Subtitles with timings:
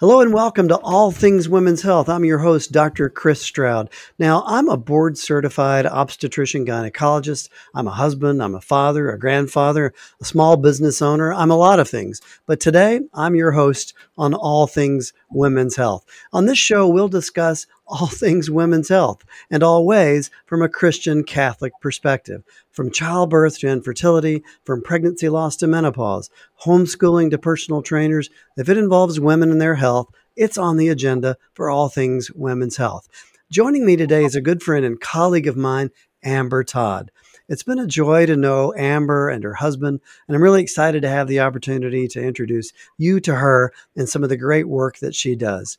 [0.00, 2.08] Hello and welcome to All Things Women's Health.
[2.08, 3.10] I'm your host, Dr.
[3.10, 3.90] Chris Stroud.
[4.18, 7.50] Now, I'm a board certified obstetrician gynecologist.
[7.74, 11.34] I'm a husband, I'm a father, a grandfather, a small business owner.
[11.34, 12.22] I'm a lot of things.
[12.46, 16.06] But today, I'm your host on All Things Women's Health.
[16.32, 21.72] On this show, we'll discuss all things women's health and always from a Christian Catholic
[21.80, 26.30] perspective, from childbirth to infertility, from pregnancy loss to menopause,
[26.64, 28.30] homeschooling to personal trainers.
[28.56, 32.76] If it involves women and their health, it's on the agenda for all things women's
[32.76, 33.08] health.
[33.50, 35.90] Joining me today is a good friend and colleague of mine,
[36.22, 37.10] Amber Todd.
[37.48, 41.08] It's been a joy to know Amber and her husband, and I'm really excited to
[41.08, 45.16] have the opportunity to introduce you to her and some of the great work that
[45.16, 45.76] she does.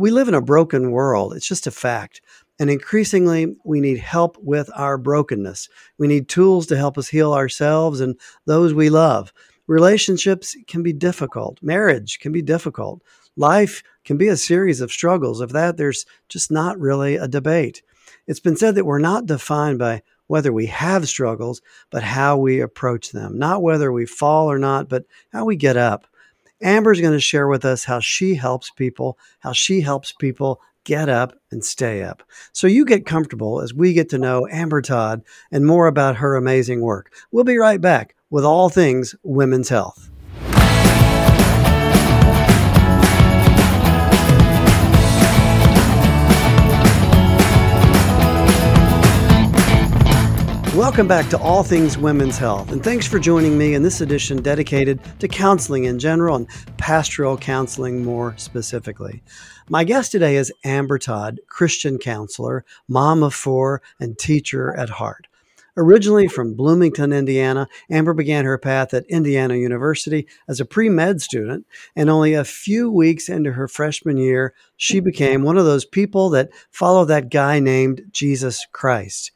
[0.00, 1.34] We live in a broken world.
[1.34, 2.22] It's just a fact.
[2.58, 5.68] And increasingly, we need help with our brokenness.
[5.98, 9.30] We need tools to help us heal ourselves and those we love.
[9.66, 11.58] Relationships can be difficult.
[11.60, 13.02] Marriage can be difficult.
[13.36, 15.42] Life can be a series of struggles.
[15.42, 17.82] Of that, there's just not really a debate.
[18.26, 21.60] It's been said that we're not defined by whether we have struggles,
[21.90, 23.38] but how we approach them.
[23.38, 26.06] Not whether we fall or not, but how we get up.
[26.62, 31.08] Amber's going to share with us how she helps people, how she helps people get
[31.08, 32.22] up and stay up.
[32.52, 36.36] So you get comfortable as we get to know Amber Todd and more about her
[36.36, 37.12] amazing work.
[37.30, 40.10] We'll be right back with all things women's health.
[50.80, 54.40] Welcome back to All Things Women's Health, and thanks for joining me in this edition
[54.40, 59.22] dedicated to counseling in general and pastoral counseling more specifically.
[59.68, 65.26] My guest today is Amber Todd, Christian counselor, mom of four, and teacher at heart.
[65.76, 71.20] Originally from Bloomington, Indiana, Amber began her path at Indiana University as a pre med
[71.20, 75.84] student, and only a few weeks into her freshman year, she became one of those
[75.84, 79.30] people that follow that guy named Jesus Christ.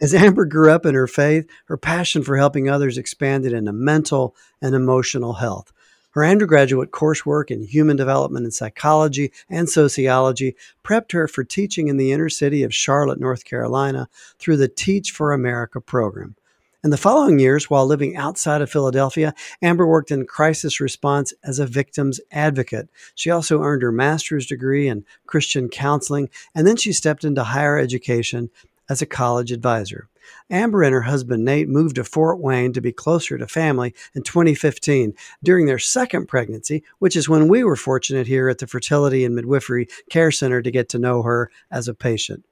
[0.00, 4.34] As Amber grew up in her faith, her passion for helping others expanded into mental
[4.60, 5.72] and emotional health.
[6.10, 10.54] Her undergraduate coursework in human development and psychology and sociology
[10.84, 14.08] prepped her for teaching in the inner city of Charlotte, North Carolina
[14.38, 16.36] through the Teach for America program.
[16.84, 21.58] In the following years, while living outside of Philadelphia, Amber worked in crisis response as
[21.58, 22.90] a victim's advocate.
[23.14, 27.78] She also earned her master's degree in Christian counseling, and then she stepped into higher
[27.78, 28.50] education
[28.88, 30.08] as a college advisor.
[30.50, 34.22] Amber and her husband Nate moved to Fort Wayne to be closer to family in
[34.22, 39.24] 2015 during their second pregnancy, which is when we were fortunate here at the Fertility
[39.24, 42.44] and Midwifery Care Center to get to know her as a patient.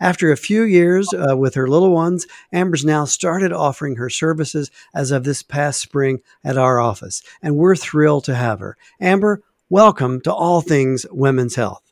[0.00, 4.70] After a few years uh, with her little ones, Amber's now started offering her services
[4.94, 8.76] as of this past spring at our office, and we're thrilled to have her.
[9.00, 11.87] Amber, welcome to All Things Women's Health.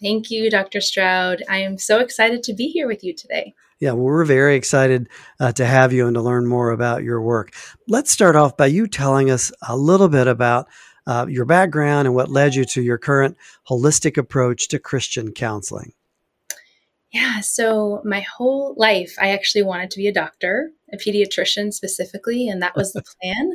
[0.00, 0.80] Thank you, Dr.
[0.80, 1.42] Stroud.
[1.48, 3.54] I am so excited to be here with you today.
[3.80, 5.08] Yeah, well, we're very excited
[5.40, 7.54] uh, to have you and to learn more about your work.
[7.88, 10.66] Let's start off by you telling us a little bit about
[11.06, 13.36] uh, your background and what led you to your current
[13.68, 15.92] holistic approach to Christian counseling.
[17.12, 22.48] Yeah, so my whole life, I actually wanted to be a doctor, a pediatrician specifically,
[22.48, 23.52] and that was the plan.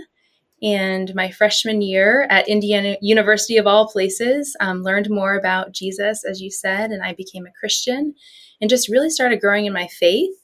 [0.62, 6.24] And my freshman year at Indiana University, of all places, um, learned more about Jesus,
[6.24, 8.14] as you said, and I became a Christian
[8.60, 10.36] and just really started growing in my faith.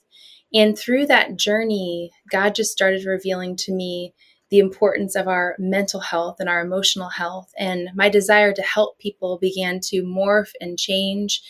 [0.53, 4.13] And through that journey, God just started revealing to me
[4.49, 7.51] the importance of our mental health and our emotional health.
[7.59, 11.41] And my desire to help people began to morph and change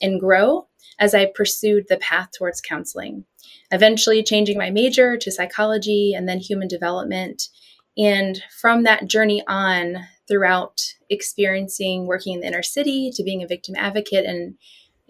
[0.00, 0.68] and grow
[0.98, 3.24] as I pursued the path towards counseling.
[3.70, 7.48] Eventually, changing my major to psychology and then human development
[7.96, 13.46] and from that journey on, throughout experiencing working in the inner city to being a
[13.46, 14.56] victim advocate and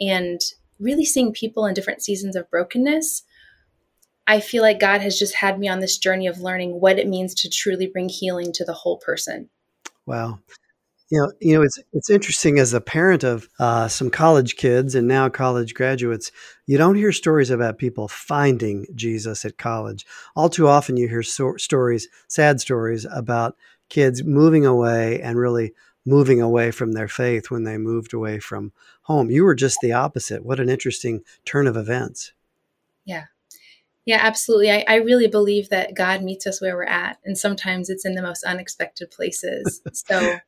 [0.01, 0.41] and
[0.81, 3.23] really seeing people in different seasons of brokenness,
[4.27, 7.07] I feel like God has just had me on this journey of learning what it
[7.07, 9.51] means to truly bring healing to the whole person.
[10.05, 10.41] Wow.
[11.15, 14.97] You know, you know, it's it's interesting as a parent of uh, some college kids
[14.97, 16.33] and now college graduates.
[16.67, 20.05] You don't hear stories about people finding Jesus at college.
[20.35, 23.57] All too often, you hear so- stories, sad stories about
[23.89, 25.73] kids moving away and really
[26.05, 28.73] moving away from their faith when they moved away from
[29.03, 29.31] home.
[29.31, 30.45] You were just the opposite.
[30.45, 32.33] What an interesting turn of events.
[33.05, 33.27] Yeah.
[34.05, 34.73] Yeah, absolutely.
[34.73, 38.17] I, I really believe that God meets us where we're at, and sometimes it's in
[38.17, 39.81] the most unexpected places.
[39.93, 40.39] So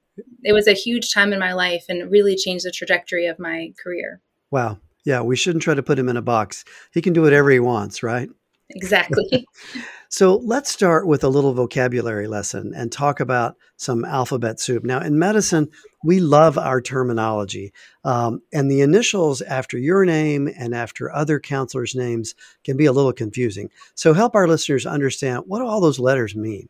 [0.42, 3.72] it was a huge time in my life and really changed the trajectory of my
[3.82, 4.20] career.
[4.50, 4.78] Wow.
[5.04, 6.64] Yeah, we shouldn't try to put him in a box.
[6.92, 8.28] He can do whatever he wants, right?
[8.70, 9.46] exactly.
[10.08, 14.84] so let's start with a little vocabulary lesson and talk about some alphabet soup.
[14.84, 15.68] Now, in medicine,
[16.04, 17.72] we love our terminology,
[18.04, 22.34] um, and the initials after your name and after other counselors' names
[22.64, 23.70] can be a little confusing.
[23.94, 26.68] So, help our listeners understand what all those letters mean.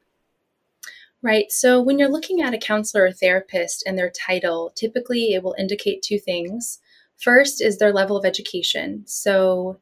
[1.27, 1.51] Right.
[1.51, 5.57] So, when you're looking at a counselor or therapist and their title, typically it will
[5.59, 6.79] indicate two things.
[7.21, 9.03] First is their level of education.
[9.09, 9.81] So,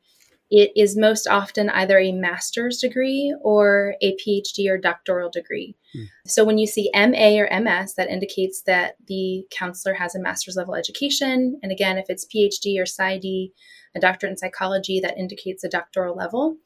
[0.51, 5.77] it is most often either a master's degree or a PhD or doctoral degree.
[5.93, 6.05] Hmm.
[6.27, 10.57] So when you see MA or MS, that indicates that the counselor has a master's
[10.57, 11.61] level education.
[11.63, 13.51] And again, if it's PhD or PsyD,
[13.95, 16.57] a doctorate in psychology, that indicates a doctoral level.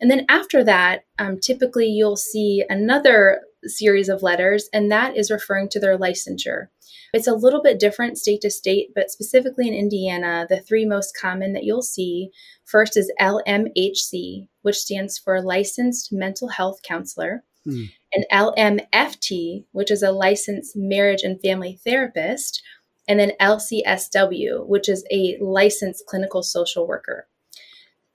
[0.00, 5.30] And then after that, um, typically you'll see another series of letters, and that is
[5.30, 6.68] referring to their licensure.
[7.12, 11.16] It's a little bit different state to state, but specifically in Indiana, the three most
[11.16, 12.30] common that you'll see
[12.64, 17.86] first is LMHC, which stands for Licensed Mental Health Counselor, mm.
[18.12, 22.62] and LMFT, which is a Licensed Marriage and Family Therapist,
[23.06, 27.28] and then LCSW, which is a Licensed Clinical Social Worker.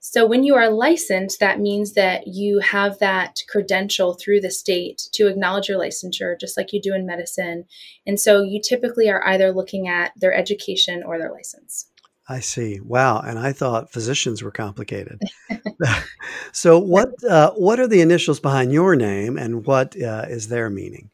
[0.02, 5.02] So, when you are licensed, that means that you have that credential through the state
[5.12, 7.66] to acknowledge your licensure, just like you do in medicine.
[8.06, 11.90] And so, you typically are either looking at their education or their license.
[12.30, 12.80] I see.
[12.80, 13.18] Wow.
[13.20, 15.20] And I thought physicians were complicated.
[16.52, 20.70] so, what uh, what are the initials behind your name, and what uh, is their
[20.70, 21.10] meaning?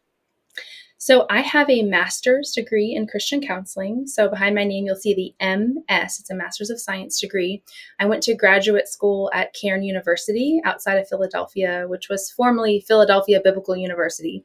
[1.07, 4.09] So I have a master's degree in Christian counseling.
[4.09, 6.19] So behind my name, you'll see the MS.
[6.19, 7.63] It's a master's of science degree.
[8.01, 13.41] I went to graduate school at Cairn University outside of Philadelphia, which was formerly Philadelphia
[13.41, 14.45] Biblical University.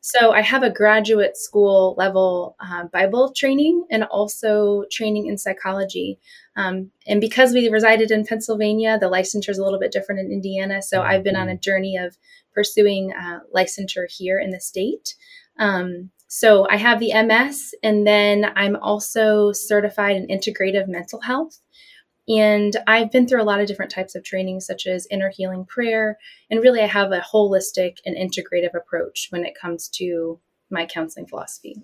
[0.00, 6.20] So I have a graduate school level uh, Bible training and also training in psychology.
[6.54, 10.30] Um, and because we resided in Pennsylvania, the licensure is a little bit different in
[10.30, 10.80] Indiana.
[10.80, 12.16] So I've been on a journey of
[12.54, 15.16] pursuing uh, licensure here in the state.
[15.58, 21.58] Um, so I have the MS, and then I'm also certified in integrative mental health.
[22.28, 25.64] And I've been through a lot of different types of training, such as inner healing
[25.64, 26.18] prayer.
[26.50, 31.26] And really, I have a holistic and integrative approach when it comes to my counseling
[31.26, 31.76] philosophy.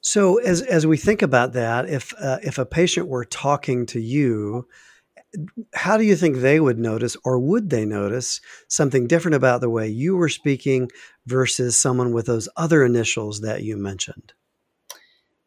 [0.00, 4.00] So, as, as we think about that, if, uh, if a patient were talking to
[4.00, 4.66] you
[5.74, 9.70] how do you think they would notice or would they notice something different about the
[9.70, 10.90] way you were speaking
[11.26, 14.32] versus someone with those other initials that you mentioned?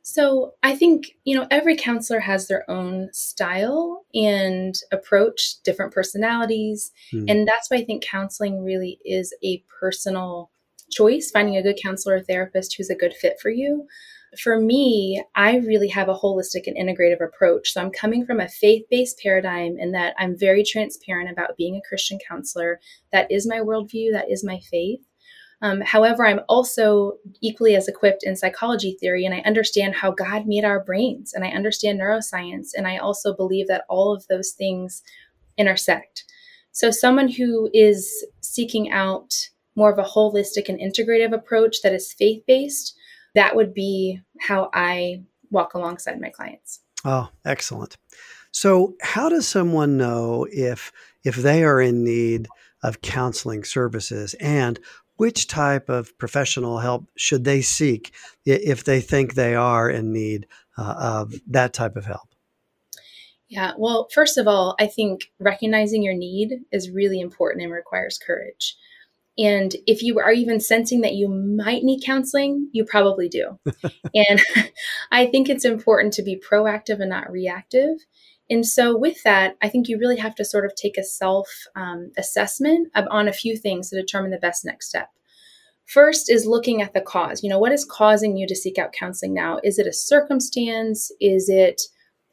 [0.05, 6.91] So, I think, you know, every counselor has their own style and approach, different personalities.
[7.11, 7.25] Hmm.
[7.29, 10.51] And that's why I think counseling really is a personal
[10.91, 13.87] choice, finding a good counselor or therapist who's a good fit for you
[14.37, 17.71] for me, I really have a holistic and integrative approach.
[17.71, 21.75] So I'm coming from a faith based paradigm in that I'm very transparent about being
[21.75, 22.79] a Christian counselor.
[23.11, 25.01] That is my worldview, that is my faith.
[25.61, 30.45] Um, however, I'm also equally as equipped in psychology theory, and I understand how God
[30.45, 34.51] made our brains, and I understand neuroscience, and I also believe that all of those
[34.51, 35.03] things
[35.57, 36.25] intersect.
[36.73, 39.33] So, someone who is seeking out
[39.75, 42.97] more of a holistic and integrative approach that is faith based
[43.35, 46.81] that would be how I walk alongside my clients.
[47.05, 47.97] Oh, excellent.
[48.51, 50.91] So, how does someone know if
[51.23, 52.47] if they are in need
[52.83, 54.79] of counseling services and
[55.17, 58.13] which type of professional help should they seek
[58.45, 60.47] if they think they are in need
[60.77, 62.29] uh, of that type of help?
[63.47, 68.17] Yeah, well, first of all, I think recognizing your need is really important and requires
[68.17, 68.75] courage.
[69.37, 73.59] And if you are even sensing that you might need counseling, you probably do.
[74.13, 74.41] and
[75.11, 77.97] I think it's important to be proactive and not reactive.
[78.49, 81.49] And so, with that, I think you really have to sort of take a self
[81.75, 85.09] um, assessment on a few things to determine the best next step.
[85.85, 87.43] First is looking at the cause.
[87.43, 89.59] You know, what is causing you to seek out counseling now?
[89.63, 91.11] Is it a circumstance?
[91.19, 91.81] Is it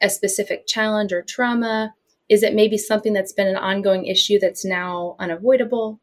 [0.00, 1.94] a specific challenge or trauma?
[2.28, 6.00] Is it maybe something that's been an ongoing issue that's now unavoidable?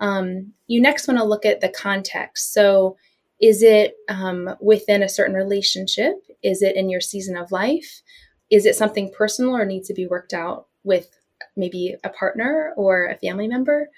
[0.00, 2.52] Um, you next want to look at the context.
[2.52, 2.96] So,
[3.40, 6.14] is it um, within a certain relationship?
[6.42, 8.02] Is it in your season of life?
[8.50, 11.08] Is it something personal or needs to be worked out with
[11.56, 13.88] maybe a partner or a family member?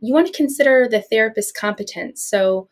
[0.00, 2.22] You want to consider the therapist's competence.
[2.22, 2.68] So,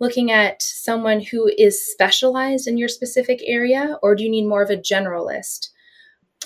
[0.00, 4.62] looking at someone who is specialized in your specific area, or do you need more
[4.62, 5.68] of a generalist?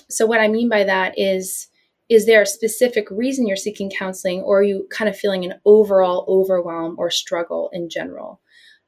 [0.08, 1.68] So, what I mean by that is
[2.12, 5.54] is there a specific reason you're seeking counseling or are you kind of feeling an
[5.64, 8.40] overall overwhelm or struggle in general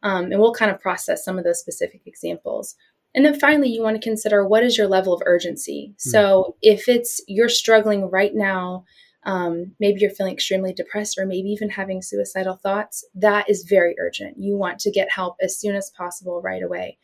[0.02, 2.74] um, and we'll kind of process some of those specific examples
[3.14, 6.10] and then finally you want to consider what is your level of urgency mm-hmm.
[6.10, 8.84] so if it's you're struggling right now
[9.26, 13.94] um, maybe you're feeling extremely depressed or maybe even having suicidal thoughts, that is very
[13.98, 14.36] urgent.
[14.38, 16.98] You want to get help as soon as possible right away.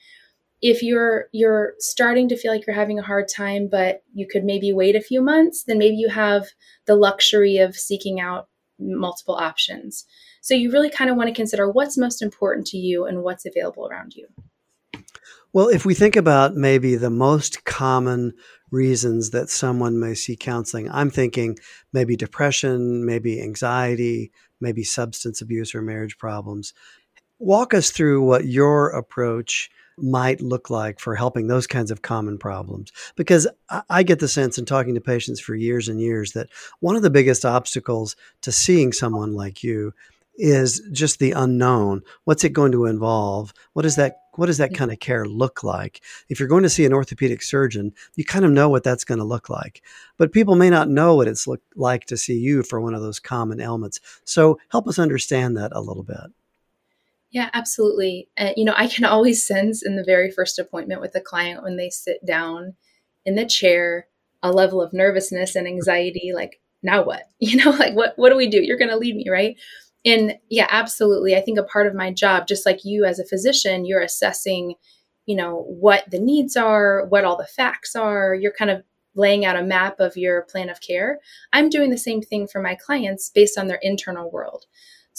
[0.62, 4.44] If you're you're starting to feel like you're having a hard time, but you could
[4.44, 6.48] maybe wait a few months, then maybe you have
[6.86, 8.48] the luxury of seeking out
[8.78, 10.06] multiple options.
[10.40, 13.46] So you really kind of want to consider what's most important to you and what's
[13.46, 14.26] available around you.
[15.52, 18.34] Well, if we think about maybe the most common
[18.70, 21.58] reasons that someone may see counseling, I'm thinking
[21.92, 26.72] maybe depression, maybe anxiety, maybe substance abuse or marriage problems.
[27.40, 29.70] Walk us through what your approach
[30.02, 32.92] might look like for helping those kinds of common problems.
[33.16, 33.46] Because
[33.88, 36.48] I get the sense in talking to patients for years and years that
[36.80, 39.92] one of the biggest obstacles to seeing someone like you
[40.36, 42.02] is just the unknown.
[42.24, 43.52] What's it going to involve?
[43.74, 46.00] What is that what does that kind of care look like?
[46.28, 49.18] If you're going to see an orthopedic surgeon, you kind of know what that's going
[49.18, 49.82] to look like.
[50.16, 53.02] But people may not know what it's look like to see you for one of
[53.02, 54.00] those common ailments.
[54.24, 56.30] So help us understand that a little bit.
[57.30, 58.28] Yeah, absolutely.
[58.36, 61.62] And you know, I can always sense in the very first appointment with a client
[61.62, 62.74] when they sit down
[63.24, 64.06] in the chair
[64.42, 67.24] a level of nervousness and anxiety like now what?
[67.40, 68.62] You know, like what what do we do?
[68.62, 69.56] You're going to lead me, right?
[70.02, 73.26] and yeah absolutely i think a part of my job just like you as a
[73.26, 74.74] physician you're assessing
[75.26, 78.82] you know what the needs are what all the facts are you're kind of
[79.14, 81.18] laying out a map of your plan of care
[81.52, 84.64] i'm doing the same thing for my clients based on their internal world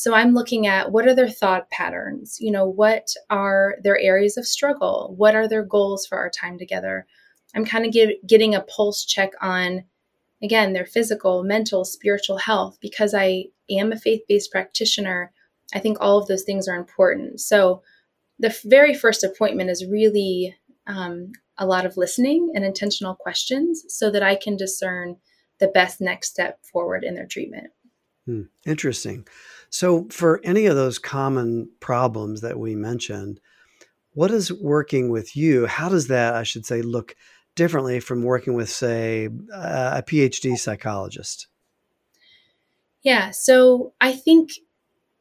[0.02, 4.38] so i'm looking at what are their thought patterns you know what are their areas
[4.38, 7.06] of struggle what are their goals for our time together
[7.56, 9.84] i'm kind of give, getting a pulse check on
[10.42, 13.46] again their physical mental spiritual health because i
[13.80, 15.32] am a faith based practitioner,
[15.74, 17.40] I think all of those things are important.
[17.40, 17.82] So
[18.40, 20.56] the very first appointment is really
[20.88, 25.18] um, a lot of listening and intentional questions so that I can discern
[25.60, 27.68] the best next step forward in their treatment.
[28.26, 28.44] Hmm.
[28.66, 29.28] Interesting.
[29.72, 33.40] So, for any of those common problems that we mentioned,
[34.14, 35.66] what is working with you?
[35.66, 37.16] How does that, I should say, look
[37.56, 41.48] differently from working with, say, a PhD psychologist?
[43.02, 43.32] Yeah.
[43.32, 44.52] So I think,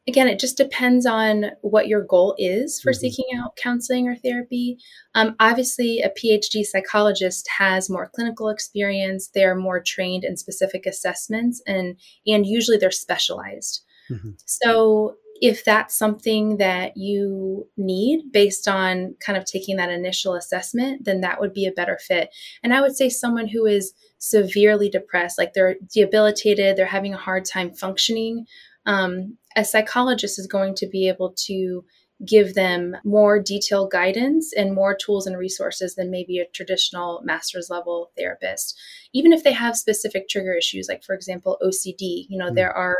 [0.05, 2.99] again, it just depends on what your goal is for mm-hmm.
[2.99, 4.79] seeking out counseling or therapy.
[5.15, 9.29] Um, obviously, a PhD psychologist has more clinical experience.
[9.33, 11.95] They're more trained in specific assessments, and
[12.27, 13.85] and usually they're specialized.
[14.11, 14.31] Mm-hmm.
[14.45, 21.03] So if that's something that you need based on kind of taking that initial assessment,
[21.03, 22.29] then that would be a better fit.
[22.61, 27.17] And I would say someone who is severely depressed, like they're debilitated, they're having a
[27.17, 28.45] hard time functioning,
[28.85, 31.83] um, a psychologist is going to be able to
[32.25, 37.69] give them more detailed guidance and more tools and resources than maybe a traditional master's
[37.69, 38.79] level therapist.
[39.11, 42.55] Even if they have specific trigger issues, like for example, OCD, you know, mm-hmm.
[42.55, 42.97] there are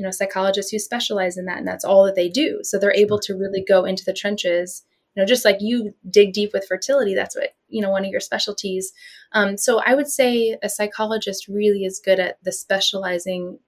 [0.00, 2.60] you know psychologists who specialize in that and that's all that they do.
[2.62, 4.82] So they're able to really go into the trenches
[5.14, 8.10] you know just like you dig deep with fertility that's what you know one of
[8.10, 8.94] your specialties.
[9.32, 13.58] Um, so i would say a psychologist really is good at the specializing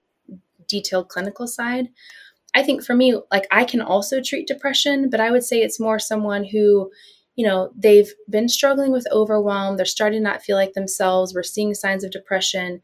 [0.66, 1.90] detailed clinical side.
[2.54, 5.80] I think for me like i can also treat depression but i would say it's
[5.80, 6.90] more someone who
[7.36, 11.42] you know they've been struggling with overwhelm they're starting to not feel like themselves we're
[11.42, 12.80] seeing signs of depression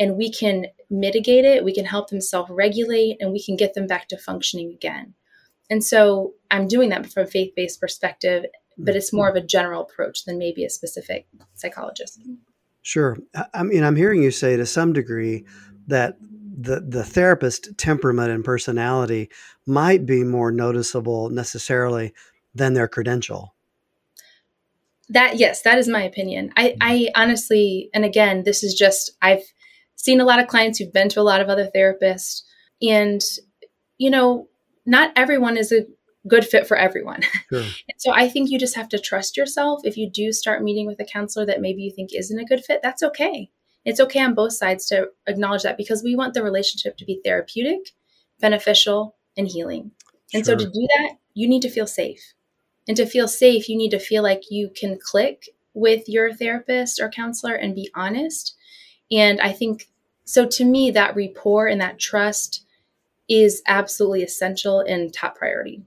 [0.00, 3.86] and we can mitigate it we can help them self-regulate and we can get them
[3.86, 5.14] back to functioning again
[5.70, 8.44] and so I'm doing that from a faith based perspective,
[8.76, 12.20] but it's more of a general approach than maybe a specific psychologist.
[12.82, 13.16] Sure.
[13.54, 15.44] I mean, I'm hearing you say to some degree
[15.86, 19.30] that the, the therapist temperament and personality
[19.66, 22.12] might be more noticeable necessarily
[22.54, 23.54] than their credential.
[25.08, 26.52] That yes, that is my opinion.
[26.56, 29.42] I, I honestly, and again, this is just I've
[30.02, 32.42] seen a lot of clients who've been to a lot of other therapists,
[32.82, 33.20] and
[33.98, 34.48] you know,
[34.86, 35.86] not everyone is a
[36.26, 37.20] good fit for everyone.
[37.52, 37.64] Sure.
[37.96, 39.80] so I think you just have to trust yourself.
[39.82, 42.64] If you do start meeting with a counselor that maybe you think isn't a good
[42.64, 43.50] fit, that's okay.
[43.84, 47.20] It's okay on both sides to acknowledge that because we want the relationship to be
[47.24, 47.90] therapeutic,
[48.38, 49.90] beneficial, and healing.
[50.32, 50.58] And sure.
[50.58, 52.34] so to do that, you need to feel safe.
[52.86, 57.00] And to feel safe, you need to feel like you can click with your therapist
[57.00, 58.56] or counselor and be honest.
[59.10, 59.88] And I think
[60.24, 62.64] so to me, that rapport and that trust
[63.28, 65.82] is absolutely essential and top priority.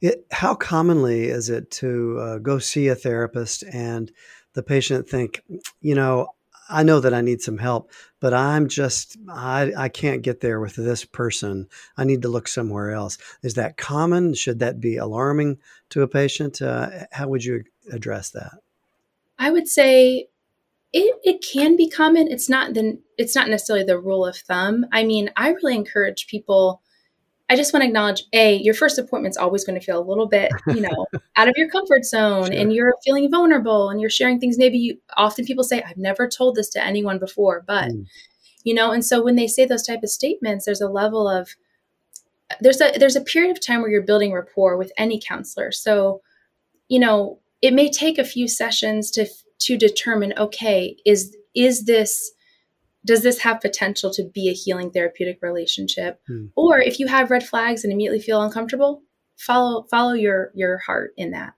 [0.00, 4.10] It, how commonly is it to uh, go see a therapist and
[4.54, 5.42] the patient think,
[5.80, 6.28] you know,
[6.68, 10.60] I know that I need some help, but I'm just I I can't get there
[10.60, 11.68] with this person.
[11.96, 13.18] I need to look somewhere else.
[13.42, 14.34] Is that common?
[14.34, 15.58] Should that be alarming
[15.90, 16.62] to a patient?
[16.62, 18.54] Uh, how would you address that?
[19.38, 20.28] I would say
[20.92, 22.28] it, it can be common.
[22.28, 24.86] It's not the it's not necessarily the rule of thumb.
[24.92, 26.82] I mean, I really encourage people.
[27.48, 30.26] I just want to acknowledge a your first appointment's always going to feel a little
[30.26, 31.06] bit, you know,
[31.36, 32.54] out of your comfort zone, sure.
[32.54, 34.58] and you're feeling vulnerable, and you're sharing things.
[34.58, 38.06] Maybe you often people say, "I've never told this to anyone before," but mm.
[38.64, 41.54] you know, and so when they say those type of statements, there's a level of
[42.60, 45.72] there's a there's a period of time where you're building rapport with any counselor.
[45.72, 46.20] So,
[46.88, 49.26] you know, it may take a few sessions to
[49.64, 52.32] to determine okay is is this
[53.04, 56.20] does this have potential to be a healing therapeutic relationship?
[56.26, 56.46] Hmm.
[56.56, 59.02] or if you have red flags and immediately feel uncomfortable
[59.36, 61.54] follow follow your your heart in that.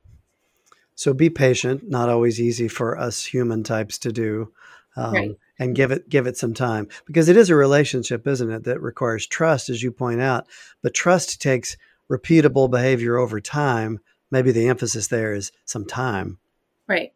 [0.95, 1.89] So be patient.
[1.89, 4.53] Not always easy for us human types to do
[4.97, 5.31] um, right.
[5.59, 6.89] and give it give it some time.
[7.05, 10.47] Because it is a relationship isn't it that requires trust as you point out.
[10.83, 11.77] But trust takes
[12.11, 14.01] repeatable behavior over time.
[14.31, 16.39] Maybe the emphasis there is some time.
[16.89, 17.13] Right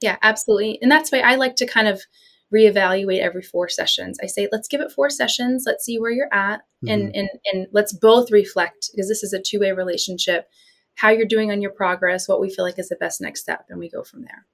[0.00, 0.78] yeah, absolutely.
[0.80, 2.02] And that's why I like to kind of
[2.52, 4.18] reevaluate every four sessions.
[4.22, 5.64] I say, let's give it four sessions.
[5.66, 6.62] Let's see where you're at.
[6.84, 6.88] Mm-hmm.
[6.88, 10.48] And, and, and let's both reflect because this is a two way relationship,
[10.96, 13.66] how you're doing on your progress, what we feel like is the best next step.
[13.68, 14.46] And we go from there.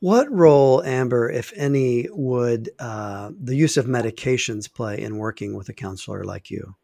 [0.00, 5.68] What role, Amber, if any, would uh, the use of medications play in working with
[5.68, 6.74] a counselor like you?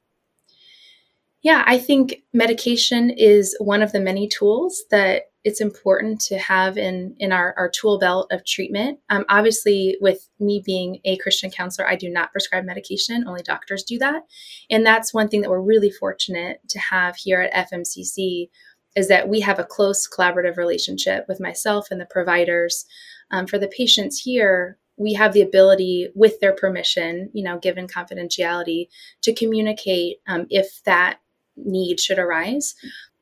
[1.40, 6.76] Yeah, I think medication is one of the many tools that it's important to have
[6.76, 8.98] in in our, our tool belt of treatment.
[9.10, 13.24] Um, obviously, with me being a Christian counselor, I do not prescribe medication.
[13.28, 14.24] Only doctors do that,
[14.68, 18.48] and that's one thing that we're really fortunate to have here at FMCC
[18.96, 22.84] is that we have a close collaborative relationship with myself and the providers.
[23.30, 27.86] Um, for the patients here, we have the ability, with their permission, you know, given
[27.86, 28.88] confidentiality,
[29.22, 31.20] to communicate um, if that
[31.56, 32.74] need should arise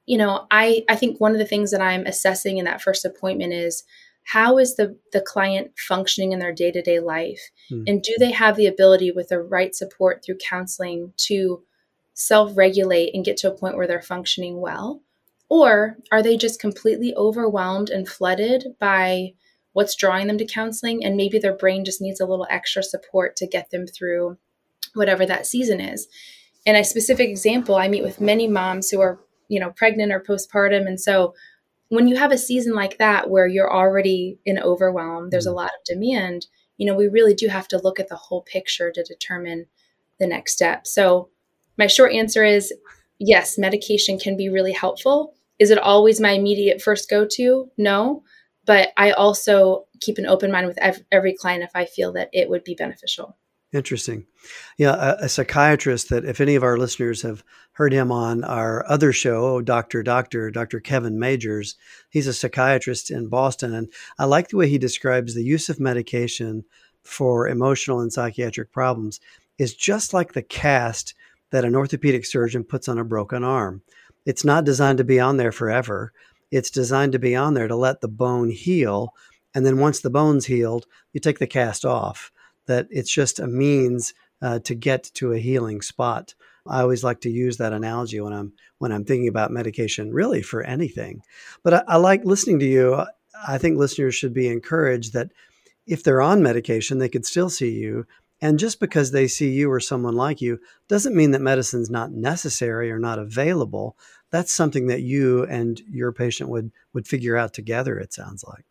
[0.07, 3.05] you know i i think one of the things that i'm assessing in that first
[3.05, 3.85] appointment is
[4.25, 7.51] how is the the client functioning in their day-to-day life?
[7.71, 7.85] Mm.
[7.87, 11.63] and do they have the ability with the right support through counseling to
[12.15, 15.03] self-regulate and get to a point where they're functioning well?
[15.49, 19.35] Or are they just completely overwhelmed and flooded by
[19.73, 21.05] what's drawing them to counseling?
[21.05, 24.39] And maybe their brain just needs a little extra support to get them through
[24.95, 26.07] whatever that season is.
[26.67, 30.21] And a specific example i meet with many moms who are you know pregnant or
[30.21, 30.87] postpartum.
[30.87, 31.35] And so
[31.89, 35.59] when you have a season like that where you're already in overwhelm there's a mm-hmm.
[35.59, 38.91] lot of demand you know we really do have to look at the whole picture
[38.91, 39.67] to determine
[40.21, 40.87] the next step.
[40.87, 41.29] So
[41.77, 42.73] my short answer is
[43.19, 45.35] yes medication can be really helpful.
[45.59, 48.23] Is it always my immediate first go to no.
[48.67, 50.79] But i also keep an open mind with
[51.13, 53.37] every client if i feel that it would be beneficial.
[53.75, 54.27] Interesting.
[54.79, 57.43] Yeah, a, a, psychiatrist that if any of our listeners have
[57.75, 60.03] heard him on our other show, oh, Dr.
[60.03, 60.81] Doctor, Dr.
[60.81, 61.75] Kevin Majeres,
[62.09, 63.75] he's a psychiatrist in Boston.
[63.75, 66.65] And I like the way he describes the use of medication
[67.03, 69.21] for emotional and psychiatric problems
[69.59, 71.15] is just like the cast
[71.51, 73.83] that an orthopedic surgeon puts on a broken arm.
[74.25, 76.13] It's not designed to be on there forever.
[76.51, 79.13] It's designed to be on there to let the bone heal.
[79.55, 82.33] And then once the bone's healed, you take the cast off
[82.67, 86.35] that it's just a means uh, to get to a healing spot.
[86.67, 90.43] I always like to use that analogy when I'm when I'm thinking about medication, really
[90.43, 91.23] for anything.
[91.63, 93.05] But I, I like listening to you.
[93.47, 95.31] I think listeners should be encouraged that
[95.87, 98.07] if they're on medication, they could still see you.
[98.41, 102.13] And just because they see you or someone like you doesn't mean that medicine's not
[102.13, 103.97] necessary or not available.
[104.31, 107.99] That's something that you and your patient would would figure out together.
[107.99, 108.65] It sounds like.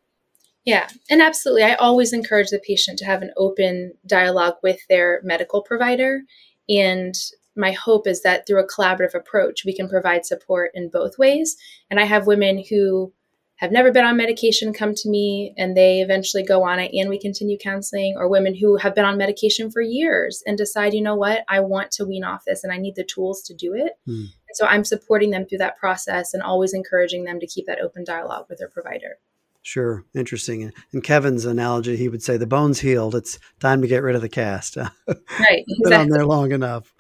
[0.66, 1.64] Yeah, and absolutely.
[1.64, 6.22] I always encourage the patient to have an open dialogue with their medical provider.
[6.70, 7.16] And
[7.56, 11.56] my hope is that through a collaborative approach, we can provide support in both ways.
[11.90, 13.14] And I have women who
[13.58, 17.10] have never been on medication come to me and they eventually go on it and
[17.10, 21.02] we continue counseling, or women who have been on medication for years and decide, you
[21.02, 23.74] know what, I want to wean off this and I need the tools to do
[23.74, 23.94] it.
[24.08, 24.28] Mm.
[24.54, 28.04] so I'm supporting them through that process and always encouraging them to keep that open
[28.04, 29.18] dialogue with their provider.
[29.66, 30.74] Sure, interesting.
[30.92, 33.16] And Kevin's analogy, he would say the bone's healed.
[33.16, 34.76] It's time to get rid of the cast.
[34.78, 35.64] right, exactly.
[35.84, 36.94] Been on there long enough.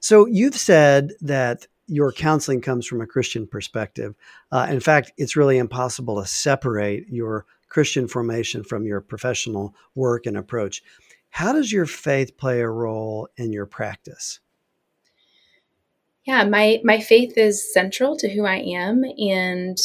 [0.00, 4.14] So you've said that your counseling comes from a Christian perspective.
[4.52, 10.26] Uh, in fact, it's really impossible to separate your Christian formation from your professional work
[10.26, 10.82] and approach.
[11.30, 14.40] How does your faith play a role in your practice?
[16.24, 19.78] Yeah, my my faith is central to who I am, and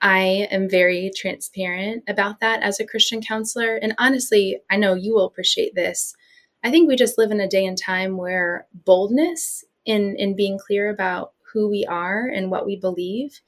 [0.00, 3.76] I am very transparent about that as a Christian counselor.
[3.76, 6.14] And honestly, I know you will appreciate this.
[6.66, 10.58] I think we just live in a day and time where boldness in, in being
[10.58, 13.40] clear about who we are and what we believe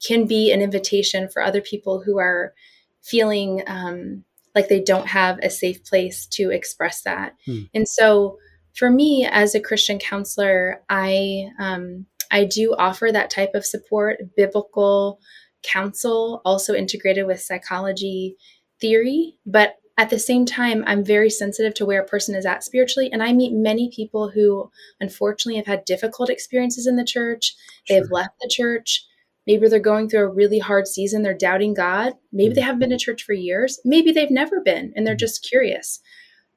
[0.00, 2.54] can be an invitation for other people who are
[3.02, 4.22] feeling um,
[4.54, 7.34] like they don't have a safe place to express that.
[7.46, 7.62] Hmm.
[7.74, 8.38] And so
[8.74, 14.36] for me as a Christian counselor, I um, I do offer that type of support,
[14.36, 15.18] biblical
[15.64, 18.36] counsel, also integrated with psychology
[18.80, 19.34] theory.
[19.44, 23.10] But at the same time, I'm very sensitive to where a person is at spiritually.
[23.12, 27.54] And I meet many people who unfortunately have had difficult experiences in the church.
[27.84, 28.00] Sure.
[28.00, 29.06] They've left the church.
[29.46, 31.22] Maybe they're going through a really hard season.
[31.22, 32.14] They're doubting God.
[32.32, 32.54] Maybe mm-hmm.
[32.54, 33.80] they haven't been to church for years.
[33.84, 35.18] Maybe they've never been and they're mm-hmm.
[35.18, 36.00] just curious.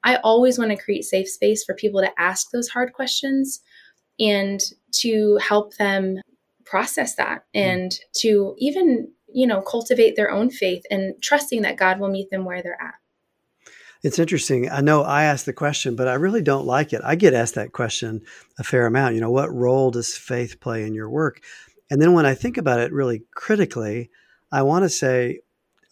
[0.02, 3.60] I always want to create safe space for people to ask those hard questions
[4.20, 4.60] and
[4.92, 6.20] to help them
[6.64, 7.68] process that mm-hmm.
[7.68, 12.30] and to even, you know, cultivate their own faith and trusting that God will meet
[12.30, 12.94] them where they're at.
[14.06, 14.70] It's interesting.
[14.70, 17.00] I know I asked the question, but I really don't like it.
[17.02, 18.22] I get asked that question
[18.56, 19.16] a fair amount.
[19.16, 21.40] You know, what role does faith play in your work?
[21.90, 24.10] And then when I think about it really critically,
[24.52, 25.40] I want to say,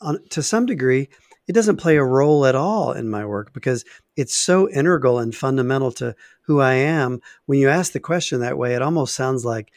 [0.00, 1.09] on, to some degree,
[1.48, 3.85] it doesn't play a role at all in my work because
[4.16, 7.20] it's so integral and fundamental to who I am.
[7.46, 9.72] When you ask the question that way, it almost sounds like,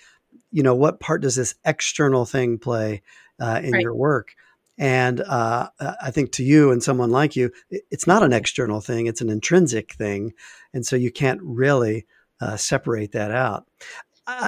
[0.51, 3.01] you know, what part does this external thing play
[3.39, 3.81] uh, in right.
[3.81, 4.35] your work?
[4.77, 9.07] And uh, I think to you and someone like you, it's not an external thing;
[9.07, 10.33] it's an intrinsic thing,
[10.73, 12.05] and so you can't really
[12.39, 13.65] uh, separate that out.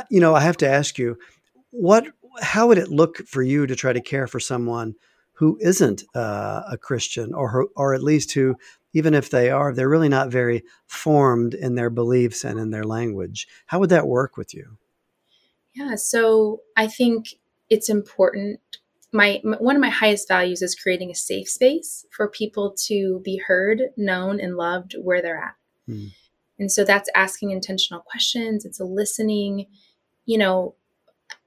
[0.10, 1.18] you know, I have to ask you
[1.72, 2.08] what
[2.42, 4.96] how would it look for you to try to care for someone
[5.34, 8.56] who isn't uh, a Christian, or or at least who,
[8.94, 12.84] even if they are, they're really not very formed in their beliefs and in their
[12.84, 13.48] language?
[13.68, 14.78] How would that work with you?
[15.74, 17.36] Yeah, so I think
[17.70, 18.60] it's important.
[19.12, 23.22] My, my one of my highest values is creating a safe space for people to
[23.24, 25.56] be heard, known, and loved where they're at.
[25.88, 26.08] Hmm.
[26.60, 28.66] And so that's asking intentional questions.
[28.66, 29.66] It's a listening.
[30.26, 30.76] You know,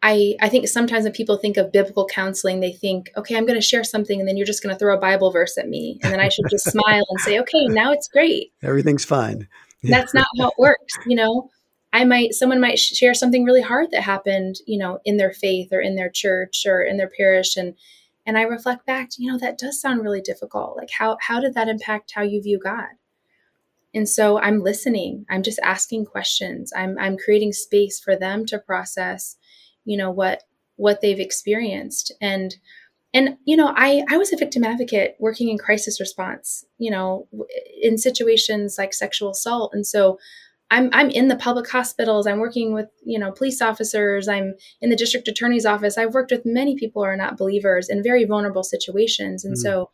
[0.03, 3.59] I, I think sometimes when people think of biblical counseling, they think, okay, I'm going
[3.59, 6.01] to share something and then you're just going to throw a Bible verse at me.
[6.03, 8.53] And then I should just smile and say, okay, now it's great.
[8.63, 9.47] Everything's fine.
[9.85, 10.95] That's not how it works.
[11.07, 11.51] You know,
[11.93, 15.69] I might, someone might share something really hard that happened, you know, in their faith
[15.73, 17.57] or in their church or in their parish.
[17.57, 17.75] And,
[18.25, 20.77] and I reflect back, you know, that does sound really difficult.
[20.77, 22.89] Like how, how did that impact how you view God?
[23.95, 25.27] And so I'm listening.
[25.29, 26.73] I'm just asking questions.
[26.75, 29.37] I'm, I'm creating space for them to process
[29.85, 30.43] you know what
[30.77, 32.57] what they've experienced and
[33.15, 37.29] and you know i i was a victim advocate working in crisis response you know
[37.81, 40.19] in situations like sexual assault and so
[40.73, 42.27] i'm i'm in the public hospitals.
[42.27, 44.27] I'm working with you know police officers.
[44.27, 45.97] I'm in the district attorney's office.
[45.97, 49.45] I've worked with many people who are not believers in very vulnerable situations.
[49.45, 49.61] And mm.
[49.61, 49.91] so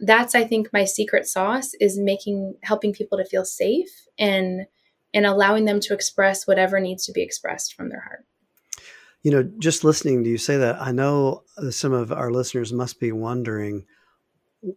[0.00, 4.66] that's i think my secret sauce is making helping people to feel safe and
[5.14, 8.24] and allowing them to express whatever needs to be expressed from their heart.
[9.22, 13.00] You know, just listening to you say that, I know some of our listeners must
[13.00, 13.86] be wondering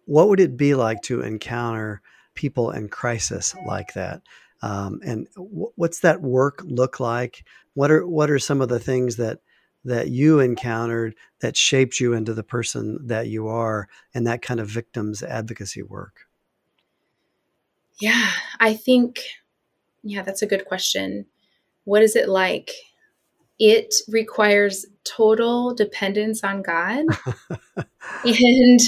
[0.06, 2.02] what would it be like to encounter
[2.36, 4.22] people in crisis like that?
[4.62, 7.46] Um, and w- what's that work look like?
[7.74, 9.40] What are what are some of the things that
[9.86, 14.60] that you encountered that shaped you into the person that you are and that kind
[14.60, 16.28] of victims advocacy work?
[18.00, 19.20] Yeah, I think
[20.04, 21.26] yeah, that's a good question.
[21.84, 22.72] What is it like?
[23.60, 27.06] it requires total dependence on God.
[28.24, 28.80] and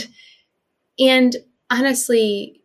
[0.99, 1.35] and
[1.69, 2.61] honestly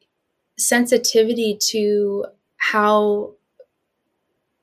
[0.58, 2.26] sensitivity to
[2.70, 3.34] how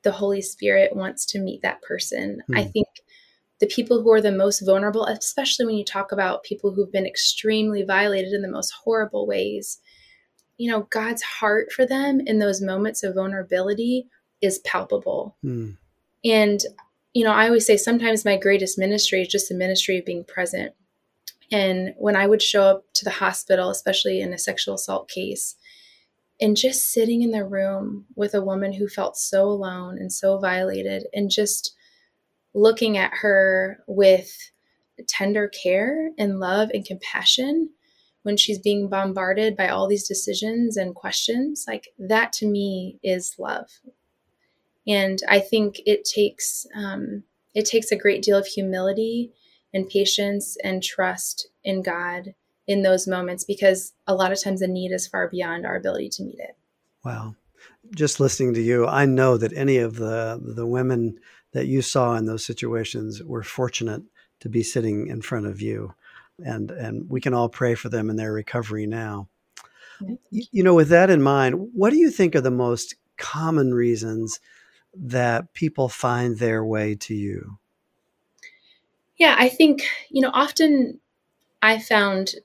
[0.04, 2.42] the Holy Spirit wants to meet that person.
[2.56, 2.70] I hmm.
[2.70, 2.88] think
[3.60, 7.06] the people who are the most vulnerable, especially when you talk about people who've been
[7.06, 9.78] extremely violated in the most horrible ways,
[10.58, 14.08] you know, God's heart for them in those moments of vulnerability
[14.42, 15.38] is palpable.
[15.44, 15.72] Hmm.
[16.26, 16.62] And
[17.14, 20.24] you know, I always say sometimes my greatest ministry is just the ministry of being
[20.24, 20.74] present.
[21.52, 25.56] And when I would show up to the hospital, especially in a sexual assault case,
[26.42, 30.40] and just sitting in the room with a woman who felt so alone and so
[30.40, 31.76] violated, and just
[32.54, 34.52] looking at her with
[35.08, 37.70] tender care and love and compassion
[38.24, 43.36] when she's being bombarded by all these decisions and questions, like that to me is
[43.40, 43.68] love.
[44.88, 47.24] And I think it takes um,
[47.54, 49.32] it takes a great deal of humility
[49.74, 52.34] and patience and trust in God
[52.68, 56.10] in those moments because a lot of times the need is far beyond our ability
[56.10, 56.56] to meet it.
[57.04, 57.36] Wow.
[57.96, 61.20] Just listening to you, I know that any of the the women
[61.52, 64.04] that you saw in those situations were fortunate
[64.40, 65.94] to be sitting in front of you.
[66.40, 69.28] And and we can all pray for them in their recovery now.
[70.00, 73.74] You, you know, with that in mind, what do you think are the most common
[73.74, 74.40] reasons
[74.94, 77.60] that people find their way to you?
[79.18, 81.00] Yeah, I think, you know, often
[81.62, 82.36] I found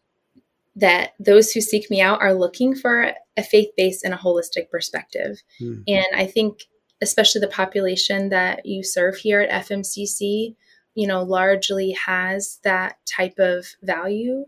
[0.77, 4.71] that those who seek me out are looking for a faith based and a holistic
[4.71, 5.43] perspective.
[5.61, 5.83] Mm.
[5.89, 6.65] And I think,
[7.03, 10.55] especially the population that you serve here at FMCC,
[10.95, 14.45] you know, largely has that type of value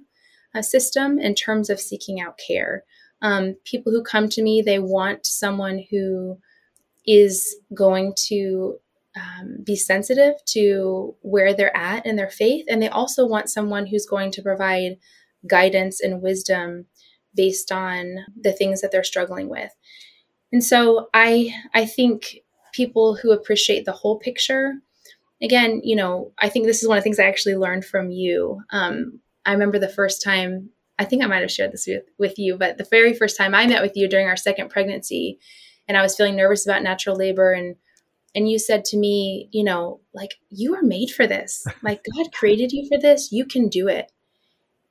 [0.55, 2.85] uh, system in terms of seeking out care.
[3.21, 6.38] Um, people who come to me, they want someone who
[7.07, 8.77] is going to
[9.17, 12.67] um, be sensitive to where they're at in their faith.
[12.69, 14.99] And they also want someone who's going to provide
[15.46, 16.87] guidance and wisdom
[17.35, 19.70] based on the things that they're struggling with.
[20.53, 22.38] And so I I think
[22.72, 24.74] people who appreciate the whole picture,
[25.42, 28.11] again, you know, I think this is one of the things I actually learned from
[28.11, 28.62] you.
[28.70, 32.38] Um, I remember the first time, I think I might have shared this with, with
[32.38, 35.38] you, but the very first time I met with you during our second pregnancy,
[35.87, 37.77] and I was feeling nervous about natural labor and
[38.35, 41.66] and you said to me, you know, like you are made for this.
[41.83, 43.33] Like God created you for this.
[43.33, 44.12] You can do it.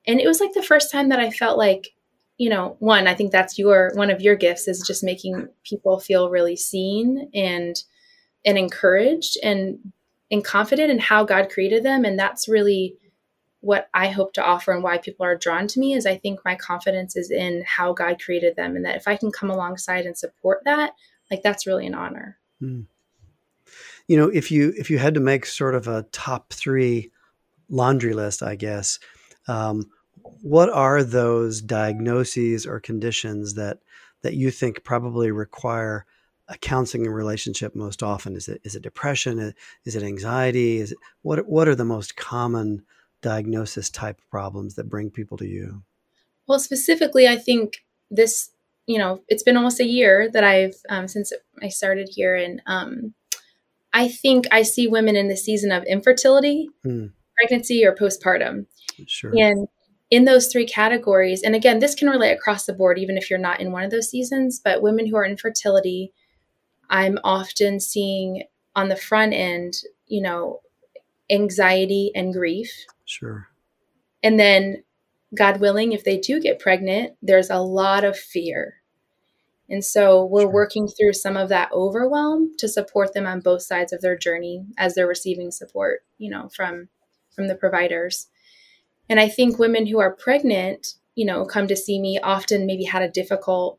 [0.08, 1.94] And it was like the first time that I felt like,
[2.38, 6.00] you know, one, I think that's your one of your gifts is just making people
[6.00, 7.76] feel really seen and
[8.44, 9.92] and encouraged and
[10.30, 12.04] and confident in how God created them.
[12.04, 12.96] And that's really
[13.60, 16.40] what I hope to offer and why people are drawn to me is I think
[16.44, 20.06] my confidence is in how God created them and that if I can come alongside
[20.06, 20.92] and support that,
[21.30, 22.38] like that's really an honor.
[22.62, 22.86] Mm.
[24.06, 27.10] You know, if you if you had to make sort of a top three
[27.68, 28.98] laundry list, I guess,
[29.48, 29.90] um,
[30.42, 33.78] what are those diagnoses or conditions that
[34.22, 36.04] that you think probably require
[36.48, 38.36] a counseling relationship most often?
[38.36, 39.54] Is it is it depression?
[39.84, 40.78] Is it anxiety?
[40.78, 42.82] Is it what what are the most common
[43.20, 45.82] diagnosis type problems that bring people to you?
[46.46, 48.50] Well, specifically, I think this,
[48.86, 52.34] you know, it's been almost a year that I've, um, since I started here.
[52.34, 53.14] And um,
[53.92, 57.12] I think I see women in the season of infertility, mm.
[57.36, 58.66] pregnancy, or postpartum.
[59.06, 59.32] Sure.
[59.36, 59.68] And
[60.10, 63.38] in those three categories, and again, this can relate across the board, even if you're
[63.38, 66.12] not in one of those seasons, but women who are in fertility,
[66.88, 68.44] I'm often seeing
[68.74, 69.74] on the front end,
[70.06, 70.60] you know,
[71.30, 72.72] anxiety and grief.
[73.04, 73.48] Sure.
[74.22, 74.82] And then,
[75.36, 78.76] God willing, if they do get pregnant, there's a lot of fear.
[79.68, 80.50] And so we're sure.
[80.50, 84.64] working through some of that overwhelm to support them on both sides of their journey
[84.78, 86.88] as they're receiving support, you know, from
[87.34, 88.28] from the providers.
[89.08, 92.84] And I think women who are pregnant, you know, come to see me often maybe
[92.84, 93.78] had a difficult,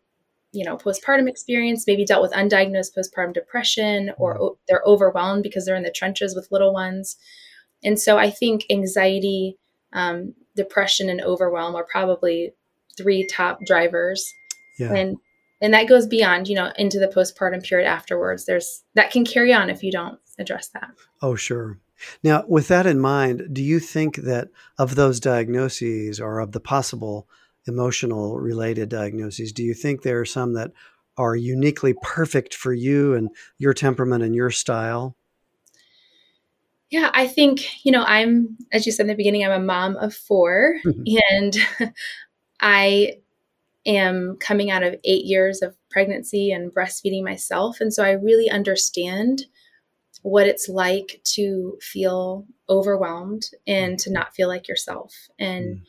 [0.51, 4.53] you know, postpartum experience, maybe dealt with undiagnosed postpartum depression or mm-hmm.
[4.67, 7.17] they're overwhelmed because they're in the trenches with little ones
[7.83, 9.57] and so I think anxiety,
[9.93, 12.53] um, depression, and overwhelm are probably
[12.97, 14.31] three top drivers.
[14.77, 14.93] Yeah.
[14.93, 15.17] And
[15.61, 18.45] and that goes beyond, you know, into the postpartum period afterwards.
[18.45, 20.91] There's that can carry on if you don't address that.
[21.21, 21.79] Oh, sure.
[22.23, 26.59] Now, with that in mind, do you think that of those diagnoses or of the
[26.59, 27.27] possible
[27.67, 30.71] emotional related diagnoses, do you think there are some that
[31.17, 35.15] are uniquely perfect for you and your temperament and your style?
[36.89, 39.95] Yeah, I think, you know, I'm, as you said in the beginning, I'm a mom
[39.97, 41.17] of 4 mm-hmm.
[41.29, 41.93] and
[42.61, 43.17] I
[43.85, 47.79] am coming out of eight years of pregnancy and breastfeeding myself.
[47.79, 49.45] And so I really understand
[50.21, 55.13] what it's like to feel overwhelmed and to not feel like yourself.
[55.39, 55.81] And, mm.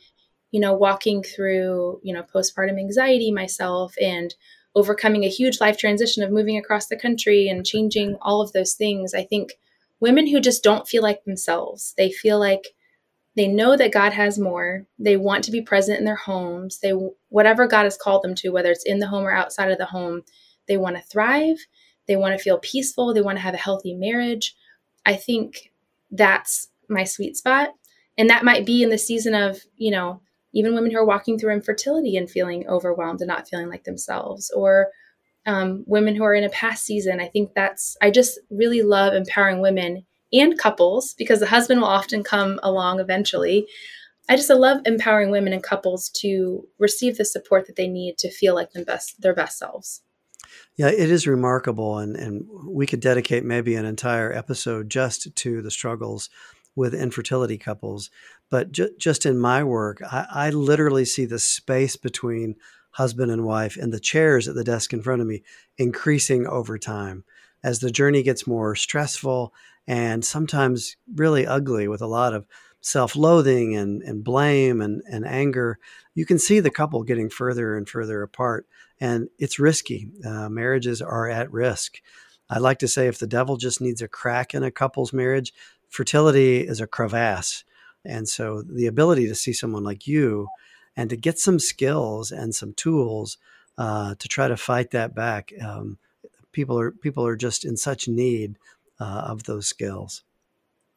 [0.51, 4.33] you know, walking through, you know, postpartum anxiety myself and
[4.73, 8.73] overcoming a huge life transition of moving across the country and changing all of those
[8.73, 9.53] things, I think
[9.99, 11.93] women who just don't feel like themselves.
[11.97, 12.69] They feel like
[13.35, 14.85] they know that God has more.
[14.99, 16.79] They want to be present in their homes.
[16.79, 16.91] They
[17.29, 19.85] whatever God has called them to, whether it's in the home or outside of the
[19.85, 20.23] home,
[20.67, 21.57] they want to thrive.
[22.07, 23.13] They want to feel peaceful.
[23.13, 24.55] They want to have a healthy marriage.
[25.05, 25.71] I think
[26.11, 27.69] that's my sweet spot.
[28.17, 30.21] And that might be in the season of, you know,
[30.53, 34.51] even women who are walking through infertility and feeling overwhelmed and not feeling like themselves,
[34.51, 34.89] or
[35.45, 37.19] um, women who are in a past season.
[37.21, 41.87] I think that's, I just really love empowering women and couples because the husband will
[41.87, 43.65] often come along eventually.
[44.29, 48.29] I just love empowering women and couples to receive the support that they need to
[48.29, 50.01] feel like their best, their best selves.
[50.77, 51.97] Yeah, it is remarkable.
[51.99, 56.29] And, and we could dedicate maybe an entire episode just to the struggles
[56.75, 58.09] with infertility couples.
[58.49, 62.55] But ju- just in my work, I, I literally see the space between
[62.91, 65.43] husband and wife and the chairs at the desk in front of me
[65.77, 67.23] increasing over time
[67.63, 69.53] as the journey gets more stressful
[69.87, 72.45] and sometimes really ugly with a lot of
[72.81, 75.77] self-loathing and, and blame and, and anger
[76.13, 78.65] you can see the couple getting further and further apart
[78.99, 82.01] and it's risky uh, marriages are at risk
[82.49, 85.53] i like to say if the devil just needs a crack in a couple's marriage
[85.89, 87.63] fertility is a crevasse
[88.05, 90.47] and so the ability to see someone like you
[90.95, 93.37] and to get some skills and some tools
[93.77, 95.53] uh, to try to fight that back.
[95.61, 95.97] Um,
[96.51, 98.57] people are people are just in such need
[98.99, 100.23] uh, of those skills.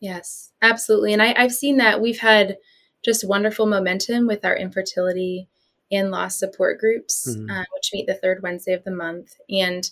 [0.00, 1.12] Yes, absolutely.
[1.12, 2.58] And I, I've seen that we've had
[3.04, 5.48] just wonderful momentum with our infertility
[5.92, 7.50] and loss support groups, mm-hmm.
[7.50, 9.34] uh, which meet the third Wednesday of the month.
[9.48, 9.88] And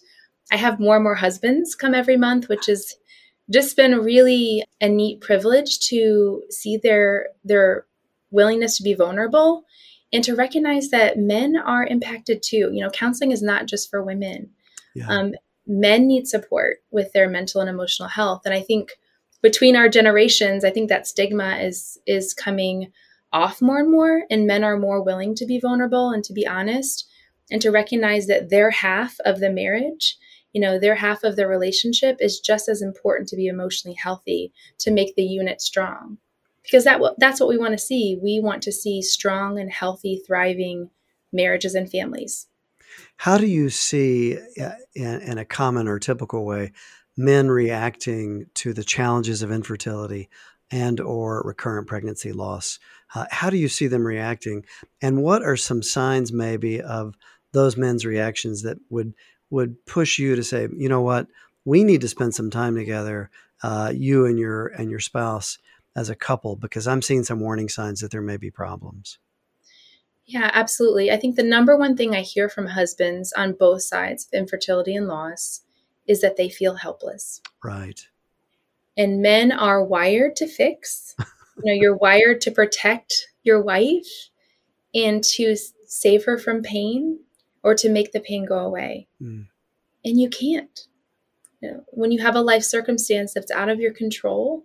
[0.51, 2.95] I have more and more husbands come every month, which has
[3.51, 7.87] just been really a neat privilege to see their their
[8.31, 9.65] willingness to be vulnerable
[10.13, 12.71] and to recognize that men are impacted too.
[12.73, 14.51] You know, counseling is not just for women.
[14.95, 15.07] Yeah.
[15.09, 15.33] Um,
[15.67, 18.93] men need support with their mental and emotional health, and I think
[19.43, 22.93] between our generations, I think that stigma is is coming
[23.33, 26.47] off more and more, and men are more willing to be vulnerable and to be
[26.47, 27.09] honest
[27.51, 30.17] and to recognize that their half of the marriage,
[30.53, 34.53] you know, their half of the relationship is just as important to be emotionally healthy
[34.79, 36.19] to make the unit strong.
[36.63, 38.19] Because that that's what we want to see.
[38.23, 40.91] We want to see strong and healthy, thriving
[41.33, 42.47] marriages and families.
[43.17, 46.73] How do you see, uh, in, in a common or typical way,
[47.17, 50.29] men reacting to the challenges of infertility
[50.71, 52.79] and or recurrent pregnancy loss.
[53.15, 54.65] Uh, how do you see them reacting?
[55.03, 57.15] And what are some signs maybe of
[57.53, 59.13] those men's reactions that would
[59.51, 61.27] would push you to say you know what?
[61.65, 63.31] We need to spend some time together
[63.63, 65.59] uh, you and your and your spouse
[65.95, 69.19] as a couple because i'm seeing some warning signs that there may be problems.
[70.25, 71.11] Yeah absolutely.
[71.11, 74.95] I think the number one thing i hear from husbands on both sides of infertility
[74.95, 75.61] and loss
[76.07, 77.41] is that they feel helpless.
[77.63, 78.01] Right.
[78.97, 81.15] And men are wired to fix.
[81.19, 84.31] you know, you're wired to protect your wife
[84.95, 87.19] and to save her from pain
[87.63, 89.09] or to make the pain go away.
[89.23, 89.47] Mm.
[90.05, 90.87] And you can't.
[91.61, 94.65] You know, when you have a life circumstance that's out of your control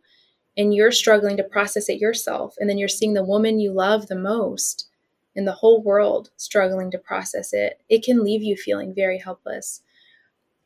[0.58, 4.08] and you're struggling to process it yourself, and then you're seeing the woman you love
[4.08, 4.88] the most
[5.36, 9.82] in the whole world struggling to process it, it can leave you feeling very helpless.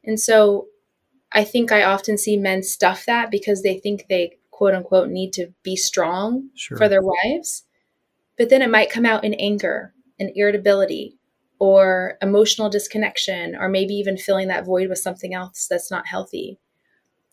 [0.03, 0.67] And so
[1.31, 5.33] I think I often see men stuff that because they think they quote unquote need
[5.33, 6.77] to be strong sure.
[6.77, 7.63] for their wives.
[8.37, 11.17] But then it might come out in anger and irritability
[11.59, 16.59] or emotional disconnection or maybe even filling that void with something else that's not healthy.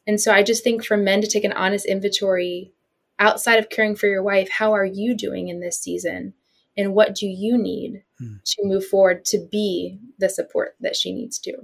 [0.06, 2.72] And so I just think for men to take an honest inventory
[3.18, 6.34] outside of caring for your wife, how are you doing in this season?
[6.76, 8.36] And what do you need hmm.
[8.44, 11.54] to move forward to be the support that she needs to?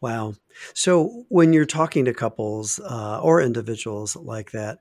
[0.00, 0.34] Wow.
[0.74, 4.78] So when you're talking to couples uh, or individuals like that,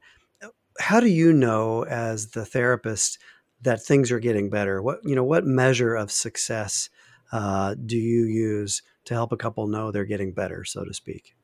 [0.79, 3.17] how do you know as the therapist
[3.61, 4.81] that things are getting better?
[4.81, 6.89] What you know, what measure of success
[7.31, 11.35] uh, do you use to help a couple know they're getting better, so to speak?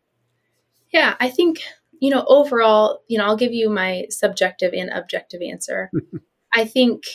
[0.92, 1.62] Yeah, I think
[2.00, 5.90] you know overall, you know, I'll give you my subjective and objective answer.
[6.54, 7.06] I think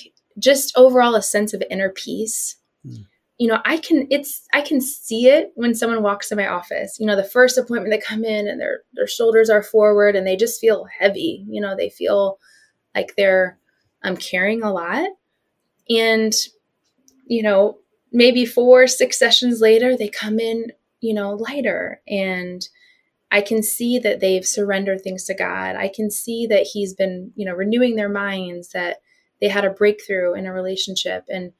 [0.41, 2.57] just overall a sense of inner peace.
[2.85, 3.07] Mm
[3.39, 6.99] you know, I can it's I can see it when someone walks in my office.
[6.99, 10.27] You know, the first appointment they come in and their their shoulders are forward and
[10.27, 11.45] they just feel heavy.
[11.49, 12.39] You know, they feel
[12.95, 13.59] like they're
[14.03, 15.09] um carrying a lot.
[15.89, 16.35] And
[17.27, 17.79] you know,
[18.11, 22.67] maybe four, six sessions later, they come in, you know, lighter and
[23.31, 25.77] I can see that they've surrendered things to God.
[25.77, 28.99] I can see that He's been, you know, renewing their minds, that
[29.41, 31.25] they had a breakthrough in a relationship.
[31.29, 31.53] And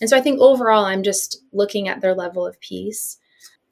[0.00, 3.18] and so I think overall, I'm just looking at their level of peace.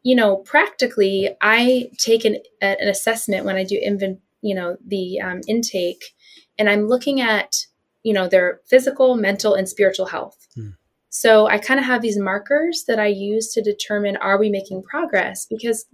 [0.02, 5.20] You know, practically, I take an, an assessment when I do invent, you know, the
[5.20, 6.14] um, intake,
[6.58, 7.66] and I'm looking at,
[8.02, 10.48] you know, their physical, mental, and spiritual health.
[10.54, 10.70] Hmm.
[11.08, 14.82] So I kind of have these markers that I use to determine are we making
[14.82, 15.84] progress because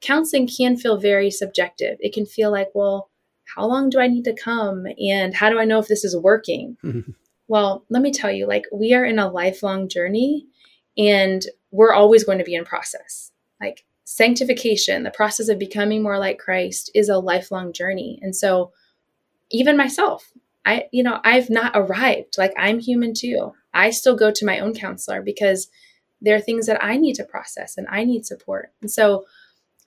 [0.00, 1.96] counseling can feel very subjective.
[2.00, 3.10] It can feel like, well,
[3.54, 4.86] how long do I need to come?
[4.98, 6.76] And how do I know if this is working?
[7.48, 10.46] Well, let me tell you, like, we are in a lifelong journey
[10.98, 13.30] and we're always going to be in process.
[13.60, 18.18] Like, sanctification, the process of becoming more like Christ, is a lifelong journey.
[18.22, 18.72] And so,
[19.50, 20.32] even myself,
[20.64, 22.36] I, you know, I've not arrived.
[22.36, 23.52] Like, I'm human too.
[23.72, 25.68] I still go to my own counselor because
[26.20, 28.72] there are things that I need to process and I need support.
[28.80, 29.24] And so,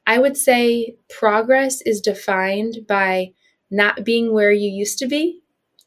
[0.08, 3.34] I would say progress is defined by
[3.70, 5.39] not being where you used to be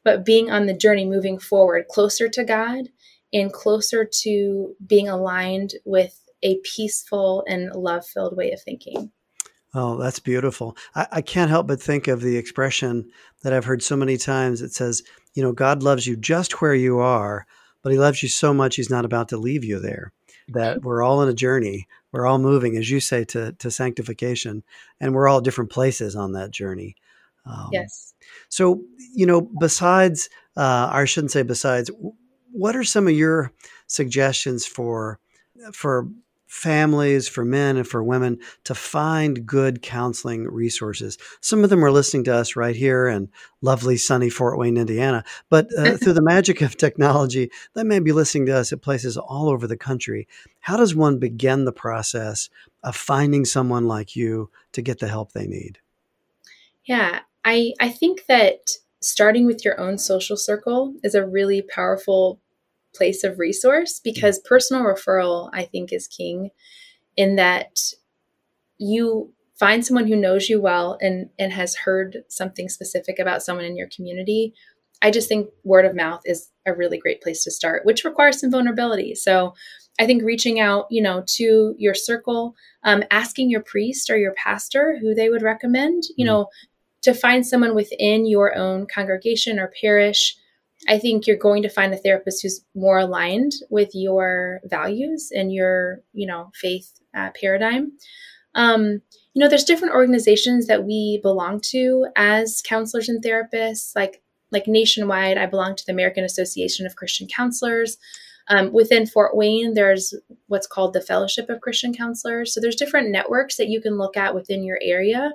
[0.05, 2.89] but being on the journey moving forward closer to God
[3.33, 9.13] and closer to being aligned with a peaceful and love filled way of thinking.
[9.75, 10.77] Oh, that's beautiful.
[10.95, 13.11] I, I, can't help but think of the expression
[13.43, 14.61] that I've heard so many times.
[14.61, 17.47] It says, you know, God loves you just where you are,
[17.83, 20.13] but he loves you so much he's not about to leave you there.
[20.49, 21.87] That we're all in a journey.
[22.11, 24.65] We're all moving, as you say, to, to sanctification,
[25.01, 26.97] and we're all different places on that journey.
[27.47, 28.15] Um, yes.
[28.49, 28.83] So,
[29.15, 31.91] you know, besides, uh, or I shouldn't say besides,
[32.53, 33.53] what are some of your
[33.87, 35.19] suggestions for
[35.73, 36.09] for
[36.53, 41.17] families, for men and for women to find good counseling resources.
[41.41, 43.31] Some of them are listening to us right here in
[43.63, 45.25] lovely, sunny Fort Wayne, Indiana.
[45.49, 49.17] But uh, through the magic of technology, they may be listening to us at places
[49.17, 50.29] all over the country.
[50.61, 52.51] How does one begin the process
[52.85, 55.79] of finding someone like you to get the help they need?
[56.85, 58.71] Yeah, I, I think that
[59.01, 62.41] starting with your own social circle is a really powerful
[62.95, 66.51] place of resource because personal referral, I think, is king
[67.17, 67.81] in that
[68.79, 73.65] you find someone who knows you well and, and has heard something specific about someone
[73.65, 74.55] in your community.
[75.03, 78.41] I just think word of mouth is a really great place to start, which requires
[78.41, 79.15] some vulnerability.
[79.15, 79.55] So
[80.01, 84.35] I think reaching out, you know, to your circle, um, asking your priest or your
[84.35, 86.33] pastor who they would recommend, you mm-hmm.
[86.33, 86.47] know,
[87.03, 90.37] to find someone within your own congregation or parish
[90.89, 95.53] I think you're going to find a therapist who's more aligned with your values and
[95.53, 97.93] your, you know, faith uh, paradigm.
[98.55, 99.03] Um,
[99.35, 103.95] you know, there's different organizations that we belong to as counselors and therapists.
[103.95, 107.97] Like, like nationwide, I belong to the American Association of Christian Counselors.
[108.49, 110.13] Um, within Fort Wayne, there's
[110.49, 112.53] what's called the Fellowship of Christian Counselors.
[112.53, 115.31] So there's different networks that you can look at within your area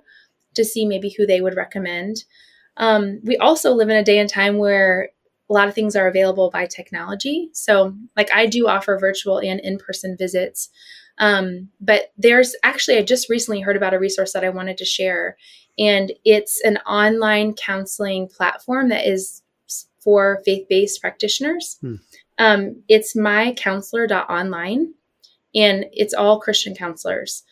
[0.57, 2.25] to see maybe who they would recommend.
[2.77, 5.09] Um, we also live in a day and time where
[5.49, 7.49] a lot of things are available by technology.
[7.53, 10.69] So, like, I do offer virtual and in person visits.
[11.19, 14.85] Um, but there's actually, I just recently heard about a resource that I wanted to
[14.85, 15.37] share,
[15.79, 19.41] and it's an online counseling platform that is
[19.99, 21.77] for faith based practitioners.
[21.81, 21.95] Hmm.
[22.37, 24.93] Um, it's mycounselor.online,
[25.55, 27.43] and it's all Christian counselors.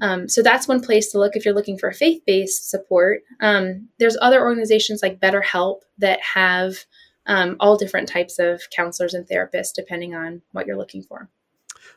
[0.00, 3.22] Um, so that's one place to look if you're looking for faith based support.
[3.40, 6.84] Um, there's other organizations like BetterHelp that have
[7.26, 11.28] um, all different types of counselors and therapists, depending on what you're looking for.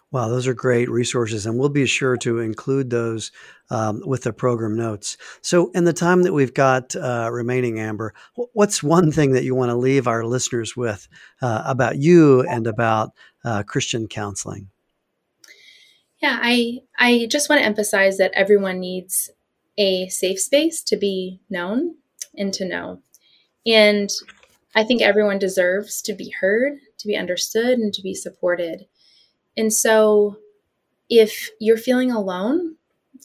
[0.09, 3.31] Wow, those are great resources, and we'll be sure to include those
[3.69, 5.17] um, with the program notes.
[5.41, 8.13] So, in the time that we've got uh, remaining, Amber,
[8.53, 11.09] what's one thing that you want to leave our listeners with
[11.41, 13.11] uh, about you and about
[13.43, 14.69] uh, Christian counseling?
[16.21, 19.29] Yeah, I I just want to emphasize that everyone needs
[19.77, 21.95] a safe space to be known
[22.35, 23.01] and to know,
[23.65, 24.09] and
[24.75, 28.87] I think everyone deserves to be heard, to be understood, and to be supported.
[29.57, 30.37] And so,
[31.09, 32.77] if you're feeling alone,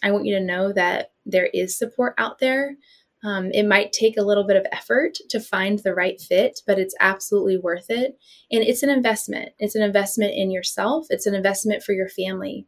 [0.03, 2.77] I want you to know that there is support out there.
[3.25, 6.79] Um, it might take a little bit of effort to find the right fit, but
[6.79, 8.19] it's absolutely worth it.
[8.53, 9.51] And it's an investment.
[9.59, 12.67] It's an investment in yourself, it's an investment for your family.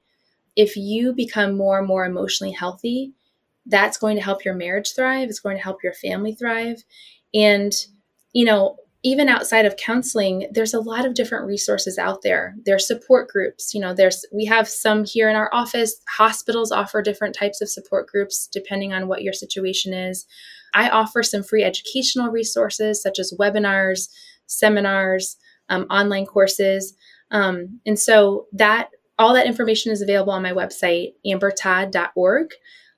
[0.56, 3.12] If you become more and more emotionally healthy,
[3.66, 6.82] that's going to help your marriage thrive, it's going to help your family thrive.
[7.32, 7.72] And
[8.32, 12.54] you know, even outside of counseling, there's a lot of different resources out there.
[12.64, 13.74] There's support groups.
[13.74, 16.00] You know, there's we have some here in our office.
[16.16, 20.26] Hospitals offer different types of support groups depending on what your situation is.
[20.72, 24.08] I offer some free educational resources such as webinars,
[24.46, 25.36] seminars,
[25.68, 26.94] um, online courses,
[27.30, 28.88] um, and so that
[29.18, 32.48] all that information is available on my website ambertodd.org.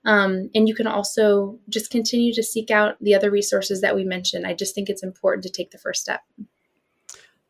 [0.04, 4.04] Um, and you can also just continue to seek out the other resources that we
[4.04, 4.46] mentioned.
[4.46, 6.20] I just think it's important to take the first step.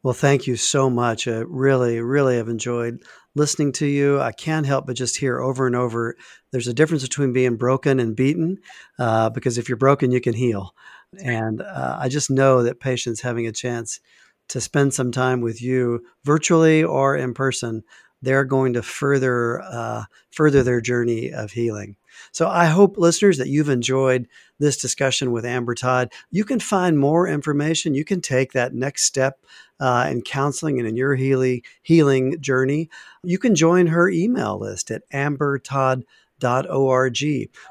[0.02, 1.26] Well, thank you so much.
[1.26, 3.02] I really, really have enjoyed
[3.34, 4.20] listening to you.
[4.20, 6.16] I can't help but just hear over and over
[6.52, 8.58] there's a difference between being broken and beaten,
[8.98, 10.74] uh, because if you're broken, you can heal.
[11.22, 14.00] And uh, I just know that patients having a chance
[14.48, 17.82] to spend some time with you virtually or in person,
[18.22, 21.96] they're going to further uh, further their journey of healing.
[22.32, 24.26] So I hope, listeners, that you've enjoyed
[24.58, 26.12] this discussion with Amber Todd.
[26.30, 27.94] You can find more information.
[27.94, 29.38] You can take that next step
[29.80, 32.88] uh, in counseling and in your healing, healing journey.
[33.22, 36.04] You can join her email list at ambertodd.org.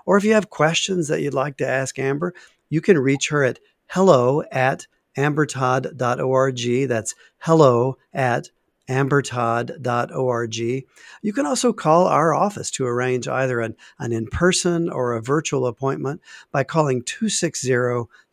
[0.06, 2.34] Or if you have questions that you'd like to ask Amber,
[2.70, 4.88] you can reach her at hello at
[5.18, 6.88] ambertodd.org.
[6.88, 8.50] That's hello at
[8.90, 10.56] ambertodd.org.
[10.56, 15.22] You can also call our office to arrange either an, an in person or a
[15.22, 16.22] virtual appointment
[16.52, 17.70] by calling 260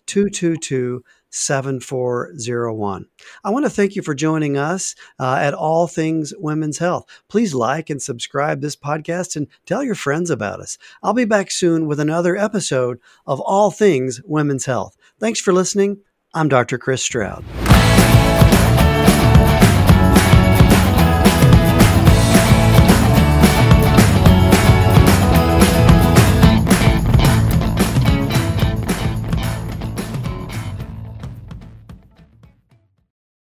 [0.07, 3.07] 222 7401.
[3.43, 7.07] I want to thank you for joining us uh, at All Things Women's Health.
[7.29, 10.77] Please like and subscribe this podcast and tell your friends about us.
[11.03, 14.97] I'll be back soon with another episode of All Things Women's Health.
[15.19, 16.01] Thanks for listening.
[16.35, 16.77] I'm Dr.
[16.77, 17.45] Chris Stroud.